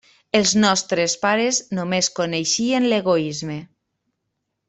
[0.37, 3.59] Els nostres pares només coneixien l'egoisme.